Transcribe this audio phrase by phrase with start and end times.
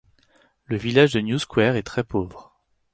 [0.65, 2.55] Le village de New Square est très pauvre.